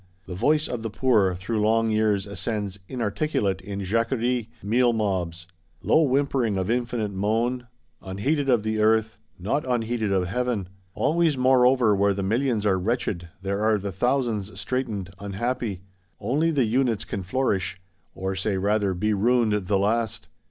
[0.25, 5.45] The voice of the poor, through long years, ascends inarticulate, in Jacqueries, meal mobs;
[5.83, 7.67] low whimpering of infinite moan:
[8.01, 10.69] unheeded of the Earth; not unheeded of Heaven.
[10.95, 15.83] Always moreover where the Millions are wretched, there are the Thousands straitened, unhappy;
[16.19, 17.79] only the Units can flourish;
[18.15, 20.29] or say rather, be ruined the last.